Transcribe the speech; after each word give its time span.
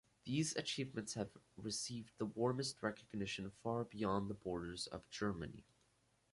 These 0.23 0.55
achievements 0.55 1.13
have 1.13 1.29
received 1.57 2.13
the 2.17 2.25
warmest 2.25 2.81
recognition 2.81 3.51
far 3.61 3.83
beyond 3.83 4.31
the 4.31 4.33
borders 4.33 4.87
of 4.87 5.07
Germany. 5.11 5.63